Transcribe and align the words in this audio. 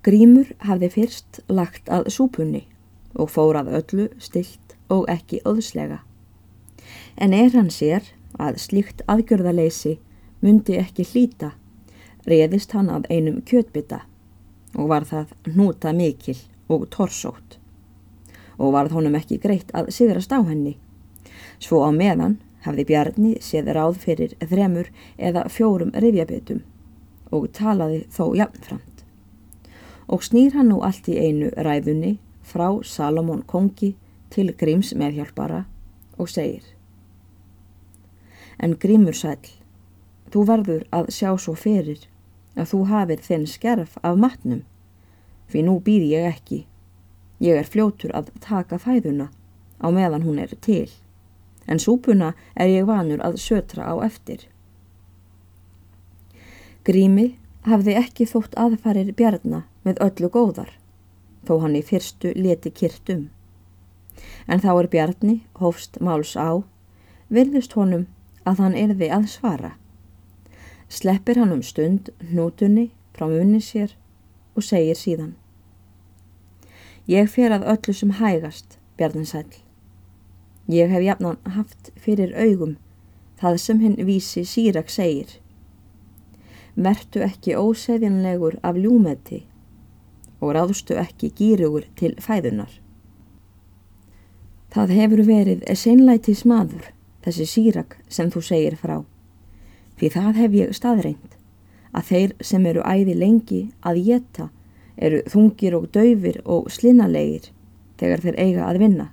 Grímur 0.00 0.48
hafði 0.64 0.88
fyrst 0.94 1.42
lagt 1.52 1.90
að 1.92 2.06
súpunni 2.14 2.62
og 3.20 3.28
fórað 3.34 3.66
öllu 3.80 4.06
stilt 4.16 4.76
og 4.88 5.04
ekki 5.12 5.42
öðslega. 5.44 5.98
En 7.20 7.34
er 7.36 7.52
hann 7.52 7.68
sér 7.68 8.06
að 8.40 8.56
slíkt 8.64 9.02
aðgjörðaleysi 9.12 9.98
myndi 10.40 10.78
ekki 10.80 11.04
hlýta, 11.04 11.50
reðist 12.24 12.72
hann 12.72 12.88
að 12.88 13.10
einum 13.12 13.42
kjötbytta 13.44 14.00
og 14.78 14.88
var 14.88 15.04
það 15.04 15.34
hnúta 15.50 15.92
mikil 15.92 16.38
og 16.72 16.88
torsótt 16.94 17.58
og 18.56 18.72
varð 18.72 18.96
honum 18.96 19.16
ekki 19.20 19.36
greitt 19.40 19.68
að 19.76 19.92
sigrast 19.92 20.32
á 20.32 20.40
henni. 20.40 20.78
Svo 21.60 21.84
á 21.84 21.92
meðan 21.92 22.38
hafði 22.64 22.86
Bjarni 22.88 23.34
séð 23.44 23.72
ráð 23.76 24.00
fyrir 24.00 24.32
þremur 24.40 24.88
eða 25.16 25.44
fjórum 25.52 25.92
rifjabitum 25.92 26.64
og 27.36 27.50
talaði 27.56 28.06
þó 28.12 28.32
jafnframt 28.36 28.99
og 30.10 30.24
snýr 30.26 30.56
hann 30.58 30.72
nú 30.72 30.80
allt 30.82 31.06
í 31.08 31.14
einu 31.22 31.52
ræðunni 31.54 32.16
frá 32.42 32.66
Salomón 32.82 33.44
kongi 33.46 33.94
til 34.34 34.50
Gríms 34.58 34.90
meðhjálpara 34.98 35.64
og 36.18 36.28
segir 36.28 36.66
En 38.60 38.74
Grímur 38.76 39.16
sæl, 39.16 39.38
þú 40.28 40.42
verður 40.48 40.82
að 40.92 41.12
sjá 41.16 41.30
svo 41.38 41.54
ferir 41.56 42.02
að 42.58 42.72
þú 42.72 42.80
hafið 42.90 43.22
þinn 43.24 43.46
skerf 43.48 43.94
af 44.02 44.18
matnum, 44.20 44.64
fyrir 45.48 45.64
nú 45.64 45.78
býð 45.80 46.04
ég 46.10 46.26
ekki. 46.28 46.58
Ég 47.40 47.56
er 47.56 47.70
fljótur 47.70 48.12
að 48.12 48.28
taka 48.44 48.76
fæðuna 48.82 49.30
á 49.80 49.86
meðan 49.88 50.26
hún 50.26 50.42
er 50.42 50.52
til, 50.60 50.90
en 51.64 51.80
súpuna 51.80 52.34
er 52.52 52.68
ég 52.68 52.84
vanur 52.90 53.22
að 53.24 53.40
sötra 53.40 53.88
á 53.88 53.94
eftir. 54.04 54.44
Grími 56.84 57.30
hafði 57.64 57.96
ekki 57.96 58.28
þótt 58.28 58.58
aðfarir 58.60 59.14
bjarna 59.16 59.64
með 59.86 60.00
öllu 60.06 60.30
góðar, 60.32 60.72
þó 61.46 61.60
hann 61.62 61.76
í 61.78 61.82
fyrstu 61.86 62.32
leti 62.36 62.70
kyrtum. 62.70 63.28
En 64.46 64.60
þá 64.60 64.70
er 64.74 64.88
Bjarni, 64.92 65.36
hófst 65.60 66.00
máls 66.04 66.34
á, 66.36 66.60
virðist 67.28 67.76
honum 67.78 68.06
að 68.44 68.64
hann 68.64 68.76
erði 68.76 69.08
að 69.12 69.28
svara. 69.34 69.72
Sleppir 70.90 71.38
hann 71.38 71.54
um 71.54 71.62
stund 71.62 72.10
hnútunni 72.32 72.90
frá 73.14 73.28
munni 73.30 73.62
sér 73.62 73.94
og 74.56 74.66
segir 74.66 74.98
síðan. 74.98 75.34
Ég 77.08 77.30
fer 77.30 77.54
að 77.54 77.66
öllu 77.72 77.94
sem 77.96 78.12
hægast, 78.20 78.78
Bjarnin 78.98 79.26
sæl. 79.26 79.48
Ég 80.70 80.90
hef 80.92 81.02
jafnan 81.02 81.38
haft 81.56 81.90
fyrir 81.98 82.34
augum 82.36 82.76
það 83.40 83.56
sem 83.62 83.80
hinn 83.80 83.96
vísi 84.06 84.44
sírak 84.44 84.90
segir. 84.92 85.38
Vertu 86.76 87.22
ekki 87.24 87.56
óseðjanlegur 87.58 88.58
af 88.62 88.76
ljúmeti 88.76 89.44
og 90.40 90.54
ráðstu 90.56 90.96
ekki 91.00 91.32
gýrugur 91.36 91.86
til 91.96 92.14
fæðunar. 92.20 92.72
Það 94.70 94.94
hefur 94.96 95.22
verið 95.26 95.64
seinlætis 95.74 96.44
maður, 96.46 96.92
þessi 97.24 97.46
sírak 97.46 97.98
sem 98.08 98.30
þú 98.30 98.42
segir 98.46 98.76
frá. 98.78 99.00
Því 99.98 100.10
það 100.14 100.40
hef 100.40 100.56
ég 100.56 100.74
staðreint, 100.76 101.36
að 101.92 102.10
þeir 102.10 102.34
sem 102.40 102.66
eru 102.70 102.84
æði 102.86 103.16
lengi 103.18 103.62
að 103.82 104.02
geta 104.06 104.50
eru 104.96 105.22
þungir 105.32 105.76
og 105.78 105.88
döfir 105.94 106.40
og 106.44 106.68
slinnalegir 106.72 107.50
þegar 108.00 108.22
þeir 108.24 108.38
eiga 108.38 108.68
að 108.68 108.80
vinna. 108.84 109.08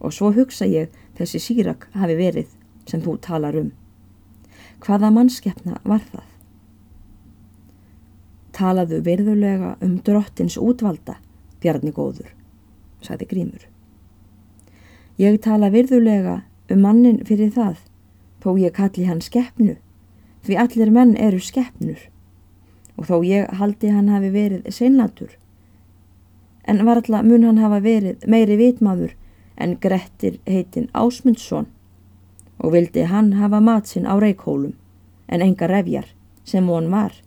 Og 0.00 0.12
svo 0.12 0.30
hugsa 0.36 0.68
ég 0.68 0.92
þessi 1.18 1.40
sírak 1.40 1.88
hafi 1.96 2.16
verið 2.18 2.52
sem 2.88 3.02
þú 3.02 3.16
talar 3.24 3.56
um. 3.58 3.72
Hvaða 4.84 5.10
mannskeppna 5.14 5.80
var 5.84 6.04
það? 6.12 6.33
Talaðu 8.54 9.00
virðulega 9.02 9.74
um 9.82 9.96
drottins 10.06 10.54
útvalda, 10.60 11.16
Bjarni 11.58 11.90
góður, 11.90 12.28
sagði 13.02 13.26
Grímur. 13.32 13.64
Ég 15.18 15.40
tala 15.42 15.72
virðulega 15.74 16.42
um 16.70 16.84
mannin 16.84 17.22
fyrir 17.26 17.50
það, 17.54 17.80
þó 18.42 18.54
ég 18.60 18.76
kalli 18.76 19.08
hann 19.08 19.22
skeppnu, 19.24 19.74
því 20.46 20.58
allir 20.62 20.92
menn 20.94 21.16
eru 21.16 21.40
skeppnur, 21.42 21.98
og 22.94 23.10
þó 23.10 23.16
ég 23.26 23.50
haldi 23.58 23.90
hann 23.90 24.12
hafi 24.12 24.30
verið 24.34 24.70
seinlatur. 24.70 25.34
En 26.64 26.84
varðla 26.86 27.24
mun 27.26 27.44
hann 27.48 27.60
hafa 27.60 27.82
verið 27.82 28.22
meiri 28.30 28.56
vitmaður 28.60 29.16
en 29.58 29.76
Grettir 29.80 30.38
heitinn 30.46 30.90
Ásmundsson 30.94 31.66
og 32.58 32.72
vildi 32.72 33.04
hann 33.10 33.34
hafa 33.40 33.60
matsinn 33.60 34.06
á 34.06 34.14
reikólum 34.18 34.74
en 35.28 35.42
enga 35.42 35.66
refjar 35.68 36.06
sem 36.44 36.66
hún 36.70 36.90
var 36.92 37.18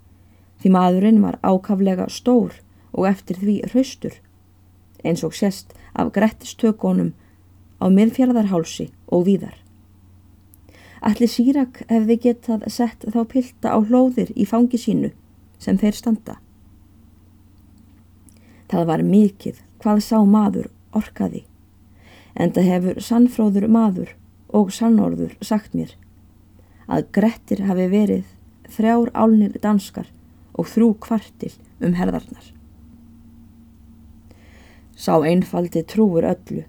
því 0.62 0.74
maðurinn 0.74 1.22
var 1.24 1.38
ákaflega 1.44 2.08
stór 2.10 2.56
og 2.94 3.08
eftir 3.10 3.40
því 3.42 3.60
hraustur, 3.70 4.16
eins 5.06 5.24
og 5.24 5.36
sérst 5.38 5.74
af 5.94 6.12
grettistökonum 6.16 7.14
á 7.78 7.86
miðfjörðarhálsi 7.94 8.90
og 9.14 9.28
víðar. 9.28 9.56
Allir 11.06 11.30
sírak 11.30 11.84
hefði 11.92 12.18
getað 12.24 12.66
sett 12.74 13.06
þá 13.06 13.22
pilta 13.30 13.76
á 13.76 13.78
hlóðir 13.78 14.34
í 14.34 14.48
fangi 14.50 14.80
sínu 14.82 15.12
sem 15.62 15.78
þeir 15.78 15.98
standa. 15.98 16.38
Það 18.68 18.90
var 18.90 19.06
mikið 19.06 19.62
hvað 19.84 20.02
sá 20.04 20.18
maður 20.26 20.72
orkaði, 20.98 21.46
en 22.34 22.52
það 22.54 22.70
hefur 22.72 23.00
sannfróður 23.04 23.70
maður 23.70 24.16
og 24.50 24.74
sannorður 24.74 25.38
sagt 25.46 25.76
mér 25.78 25.94
að 26.88 27.10
Grettir 27.14 27.66
hafi 27.68 27.88
verið 27.92 28.28
þrjár 28.72 29.12
álnir 29.14 29.58
danskar 29.64 30.08
og 30.58 30.70
þrjú 30.72 30.94
kvartil 31.06 31.54
um 31.84 31.96
herðarnar. 31.98 32.52
Sá 34.98 35.14
einfaldi 35.22 35.84
trúur 35.86 36.26
öllu, 36.26 36.64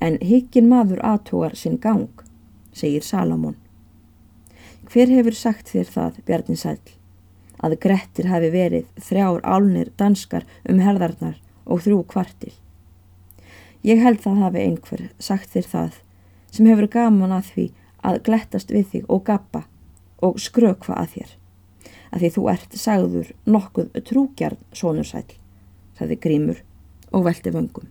en 0.00 0.18
hikkin 0.22 0.68
maður 0.70 1.02
aðtógar 1.02 1.56
sinn 1.58 1.80
gang, 1.82 2.12
segir 2.72 3.02
Salamón. 3.02 3.56
Hver 4.86 5.10
hefur 5.10 5.34
sagt 5.34 5.72
þér 5.72 5.90
það, 5.90 6.20
Bjarni 6.28 6.56
Sæl, 6.60 6.78
að 7.58 7.78
Grettir 7.82 8.28
hafi 8.30 8.52
verið 8.54 8.86
þrjár 9.02 9.42
álnir 9.42 9.90
danskar 9.98 10.46
um 10.70 10.78
herðarnar 10.84 11.40
og 11.66 11.82
þrjú 11.82 12.04
kvartil? 12.12 12.52
Ég 13.86 14.02
held 14.02 14.22
það 14.22 14.42
hafi 14.44 14.62
einhver 14.62 15.02
sagt 15.18 15.50
þér 15.54 15.66
það 15.72 15.98
sem 16.54 16.70
hefur 16.70 16.88
gaman 16.92 17.34
að 17.34 17.50
því 17.54 17.66
að 18.06 18.22
glettast 18.28 18.70
við 18.70 18.86
þig 18.92 19.10
og 19.10 19.24
gappa 19.26 19.64
og 20.22 20.38
skrökva 20.42 21.00
að 21.02 21.12
þér 21.16 21.34
að 22.16 22.22
því 22.24 22.30
þú 22.36 22.46
ert 22.52 22.78
sagður 22.80 23.34
nokkuð 23.44 24.00
trúgjarn 24.08 24.62
sónur 24.72 25.04
sæl, 25.04 25.28
sagði 25.98 26.16
Grímur 26.24 26.62
og 27.12 27.26
velti 27.28 27.52
vöngum. 27.52 27.90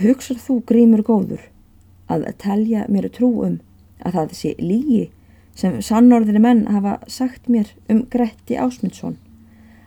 Hugsar 0.00 0.40
þú 0.42 0.60
Grímur 0.66 1.04
góður 1.06 1.46
að 2.10 2.26
telja 2.42 2.86
mér 2.90 3.06
trú 3.14 3.30
um 3.46 3.58
að 4.02 4.16
það 4.18 4.36
sé 4.40 4.54
lígi 4.58 5.02
sem 5.54 5.76
sannorðinni 5.84 6.42
menn 6.42 6.62
hafa 6.72 6.98
sagt 7.06 7.50
mér 7.52 7.70
um 7.92 8.02
Gretti 8.10 8.56
Ásmundsson 8.58 9.18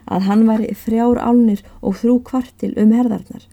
að 0.04 0.28
hann 0.28 0.44
væri 0.48 0.72
frjár 0.76 1.20
álnir 1.20 1.64
og 1.80 1.98
þrú 2.00 2.18
kvartil 2.28 2.72
um 2.80 2.92
herðarnar 2.94 3.48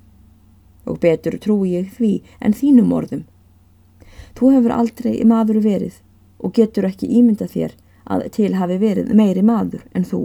og 0.85 0.99
betur 1.03 1.37
trúi 1.41 1.75
ég 1.75 1.91
því 1.97 2.13
en 2.39 2.55
þínum 2.57 2.93
orðum. 2.95 3.25
Þú 4.35 4.53
hefur 4.55 4.75
aldrei 4.75 5.13
maður 5.27 5.61
verið 5.65 5.99
og 6.41 6.55
getur 6.57 6.87
ekki 6.87 7.09
ímynda 7.19 7.47
þér 7.51 7.75
að 8.05 8.27
til 8.37 8.53
hafi 8.57 8.77
verið 8.81 9.11
meiri 9.15 9.43
maður 9.45 9.83
en 9.95 10.05
þú. 10.07 10.21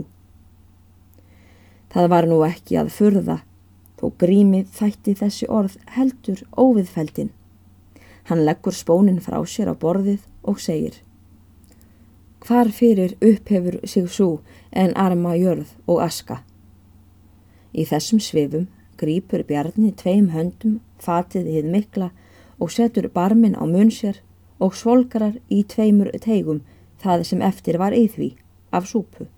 Það 1.92 2.08
var 2.12 2.28
nú 2.28 2.42
ekki 2.44 2.78
að 2.80 2.92
furða, 2.92 3.38
þó 3.96 4.06
grímið 4.20 4.70
þætti 4.76 5.16
þessi 5.22 5.48
orð 5.48 5.76
heldur 5.96 6.42
óviðfeldin. 6.56 7.32
Hann 8.28 8.44
leggur 8.44 8.74
spónin 8.74 9.22
frá 9.22 9.38
sér 9.46 9.70
á 9.70 9.74
borðið 9.74 10.24
og 10.42 10.60
segir 10.60 11.02
Hvar 12.46 12.68
fyrir 12.70 13.16
upphefur 13.24 13.80
sig 13.88 14.06
svo 14.10 14.40
en 14.70 14.92
arma 14.94 15.34
jörð 15.34 15.72
og 15.86 16.02
aska? 16.04 16.42
Í 17.74 17.82
þessum 17.88 18.20
svifum 18.22 18.68
grýpur 19.00 19.42
bjarni 19.48 19.90
tveim 19.92 20.30
höndum, 20.34 20.80
fatið 21.02 21.48
hið 21.54 21.72
mikla 21.72 22.10
og 22.60 22.70
setur 22.72 23.08
barmin 23.12 23.56
á 23.58 23.64
mun 23.66 23.90
sér 23.90 24.20
og 24.62 24.76
svolgarar 24.78 25.36
í 25.50 25.62
tveimur 25.64 26.12
tegum 26.22 26.62
það 27.02 27.24
sem 27.28 27.42
eftir 27.42 27.78
var 27.82 27.96
í 27.96 28.06
því, 28.10 28.30
af 28.72 28.88
súpu. 28.90 29.28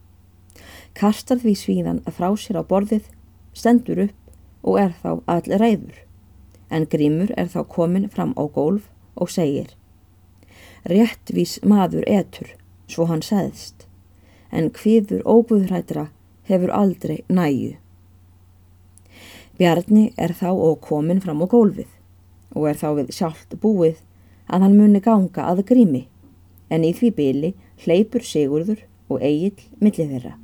Kastar 0.98 1.40
því 1.42 1.54
svíðan 1.58 2.02
að 2.06 2.18
frá 2.18 2.28
sér 2.36 2.60
á 2.60 2.62
borðið, 2.66 3.08
stendur 3.54 4.04
upp 4.08 4.66
og 4.66 4.78
er 4.82 4.94
þá 5.02 5.10
all 5.26 5.58
reyður, 5.62 5.98
en 6.70 6.86
grímur 6.90 7.32
er 7.36 7.50
þá 7.50 7.62
komin 7.70 8.08
fram 8.12 8.34
á 8.34 8.44
gólf 8.46 8.88
og 9.18 9.30
segir 9.30 9.74
Réttvís 10.88 11.58
maður 11.66 12.06
etur, 12.06 12.54
svo 12.88 13.08
hann 13.10 13.22
seðst, 13.24 13.84
en 14.50 14.70
hviður 14.72 15.24
óbúðrætra 15.26 16.06
hefur 16.48 16.72
aldrei 16.72 17.24
næju. 17.28 17.74
Bjarni 19.58 20.12
er 20.16 20.32
þá 20.38 20.52
og 20.54 20.78
komin 20.86 21.20
fram 21.20 21.42
á 21.42 21.46
gólfið 21.50 21.90
og 22.54 22.68
er 22.70 22.78
þá 22.78 22.88
við 23.00 23.10
sjálft 23.16 23.56
búið 23.60 23.98
að 24.48 24.64
hann 24.64 24.78
muni 24.78 25.02
ganga 25.04 25.48
að 25.50 25.64
grími 25.68 26.06
en 26.70 26.84
í 26.84 26.92
því 26.92 27.10
byli 27.16 27.54
hleypur 27.84 28.24
Sigurður 28.24 28.84
og 29.08 29.22
Egil 29.24 29.56
millið 29.80 30.12
þeirra. 30.12 30.34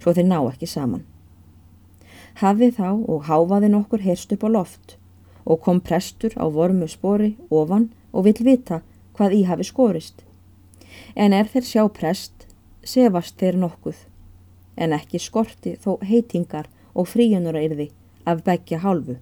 svo 0.00 0.14
þeir 0.16 0.28
ná 0.30 0.38
ekki 0.48 0.66
saman. 0.66 1.04
Hafið 2.40 2.78
þá 2.78 2.88
og 3.12 3.26
háfaði 3.28 3.68
nokkur 3.68 4.00
heyrst 4.00 4.32
upp 4.32 4.46
á 4.46 4.50
loft 4.50 4.96
og 5.44 5.60
kom 5.60 5.80
prestur 5.80 6.32
á 6.40 6.48
vormu 6.48 6.88
spori 6.88 7.34
ofan 7.50 7.90
og 8.12 8.24
vill 8.24 8.40
vita 8.44 8.80
hvað 9.16 9.36
í 9.36 9.42
hafi 9.44 9.66
skorist. 9.68 10.24
En 11.16 11.32
er 11.36 11.44
þeir 11.52 11.66
sjá 11.68 11.84
prest, 11.92 12.46
sefast 12.82 13.36
þeir 13.36 13.60
nokkuð, 13.60 13.98
en 14.76 14.96
ekki 14.96 15.20
skorti 15.20 15.76
þó 15.76 15.98
heitingar 16.00 16.70
og 16.94 17.08
fríunura 17.12 17.60
yrði 17.60 17.90
af 18.24 18.44
begja 18.44 18.80
hálfu. 18.80 19.18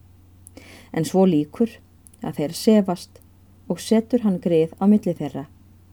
En 0.93 1.05
svo 1.05 1.27
líkur 1.27 1.81
að 2.23 2.39
þeir 2.39 2.55
sefast 2.55 3.23
og 3.69 3.83
setur 3.83 4.23
hann 4.23 4.39
greið 4.39 4.79
á 4.79 4.85
milli 4.87 5.15
þeirra 5.15 5.49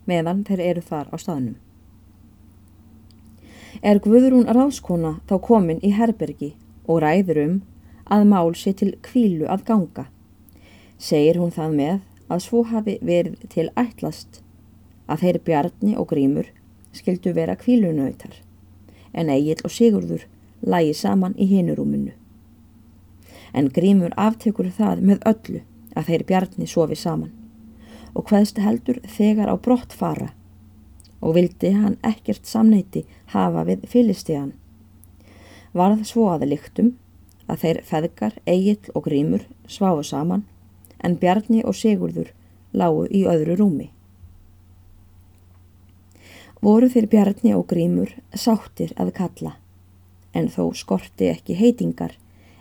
meðan 0.10 0.44
þeir 0.48 0.62
eru 0.70 0.84
þar 0.86 1.12
á 1.14 1.16
staðnum. 1.22 1.56
Er 3.84 4.00
Guðrún 4.00 4.48
ráðskona 4.48 5.20
þá 5.30 5.36
komin 5.44 5.82
í 5.84 5.92
herbergi 5.94 6.54
og 6.88 7.02
ræður 7.04 7.42
um 7.44 7.56
að 8.06 8.28
mál 8.32 8.56
sé 8.56 8.74
til 8.74 8.94
kvílu 9.04 9.50
að 9.52 9.66
ganga. 9.68 10.06
Segir 10.98 11.42
hún 11.42 11.54
það 11.54 11.78
með 11.80 11.96
að 12.32 12.44
svo 12.46 12.64
hafi 12.70 12.98
verið 13.02 13.48
til 13.52 13.68
ætlast 13.76 14.42
að 15.12 15.26
þeir 15.26 15.42
bjarni 15.50 15.96
og 16.00 16.10
grímur 16.10 16.50
skildu 16.96 17.34
vera 17.36 17.58
kvílunautar 17.60 18.40
en 19.14 19.30
Egil 19.30 19.60
og 19.64 19.72
Sigurður 19.72 20.26
lægi 20.66 20.94
saman 20.98 21.36
í 21.38 21.48
hinurúminu. 21.50 22.14
En 23.54 23.70
grímur 23.72 24.16
aftekur 24.20 24.72
það 24.72 25.04
með 25.10 25.28
öllu 25.32 25.62
að 25.96 26.10
þeir 26.10 26.26
bjarni 26.32 26.68
sofi 26.68 26.98
saman 27.00 27.32
og 28.16 28.30
hvaðst 28.30 28.60
heldur 28.64 29.02
þegar 29.18 29.52
á 29.52 29.56
brott 29.60 29.94
fara 29.94 30.32
og 31.26 31.36
vildi 31.38 31.72
hann 31.74 31.98
ekkert 32.06 32.46
samneiti 32.46 33.06
hafa 33.34 33.64
við 33.68 33.86
fylistegan. 33.90 34.54
Varð 35.74 36.06
svo 36.08 36.28
aða 36.32 36.50
líktum 36.52 36.94
að 37.50 37.62
þeir 37.64 37.80
feðgar, 37.90 38.36
Egil 38.46 38.94
og 38.94 39.08
Grímur 39.08 39.46
sváðu 39.68 40.06
saman 40.06 40.46
en 41.04 41.18
Bjarni 41.22 41.64
og 41.66 41.76
Sigurður 41.78 42.32
lágu 42.74 43.08
í 43.10 43.26
öðru 43.30 43.58
rúmi. 43.60 43.90
Voru 46.62 46.90
þeir 46.90 47.10
Bjarni 47.12 47.56
og 47.58 47.68
Grímur 47.70 48.14
sáttir 48.34 48.94
að 49.02 49.14
kalla 49.18 49.56
en 50.36 50.48
þó 50.52 50.74
skorti 50.76 51.30
ekki 51.32 51.58
heitingar 51.58 52.16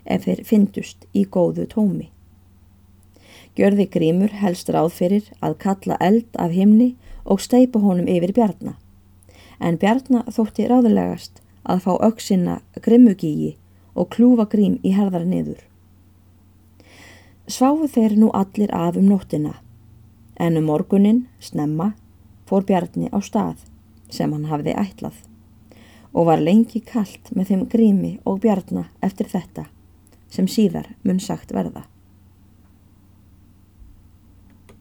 ef 0.04 0.26
þeir 0.26 0.42
fyndust 0.46 1.06
í 1.12 1.24
góðu 1.24 1.66
tómi. 1.70 2.13
Gjörði 3.54 3.86
grímur 3.86 4.32
helst 4.34 4.70
ráð 4.74 4.90
fyrir 4.96 5.28
að 5.40 5.58
kalla 5.62 5.98
eld 6.02 6.26
af 6.42 6.50
himni 6.50 6.94
og 7.24 7.42
steipa 7.42 7.78
honum 7.78 8.08
yfir 8.10 8.34
bjarna. 8.34 8.74
En 9.60 9.78
bjarna 9.78 10.24
þótti 10.26 10.66
ráðulegast 10.68 11.38
að 11.62 11.84
fá 11.86 11.92
auksina 11.94 12.56
grimmugíi 12.82 13.54
og 13.94 14.10
klúfa 14.16 14.48
grím 14.50 14.80
í 14.82 14.94
herðar 14.96 15.26
niður. 15.28 15.60
Sváfu 17.46 17.86
þeir 17.92 18.16
nú 18.18 18.32
allir 18.34 18.72
af 18.74 18.96
um 18.96 19.06
nóttina, 19.06 19.54
en 20.40 20.56
um 20.58 20.66
morgunin, 20.66 21.26
snemma, 21.38 21.92
fór 22.48 22.64
bjarni 22.66 23.10
á 23.12 23.18
stað 23.22 23.62
sem 24.10 24.32
hann 24.32 24.50
hafði 24.50 24.74
ætlað 24.80 25.22
og 26.14 26.28
var 26.28 26.42
lengi 26.42 26.80
kallt 26.80 27.32
með 27.34 27.50
þeim 27.50 27.64
grími 27.70 28.12
og 28.24 28.38
bjarna 28.44 28.86
eftir 29.02 29.30
þetta 29.30 29.66
sem 30.30 30.46
síðar 30.50 30.92
mun 31.02 31.20
sagt 31.22 31.54
verða. 31.54 31.84